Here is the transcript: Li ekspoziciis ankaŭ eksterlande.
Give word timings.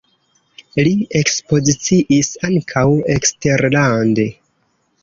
Li 0.87 0.93
ekspoziciis 1.19 2.33
ankaŭ 2.51 2.87
eksterlande. 3.19 4.29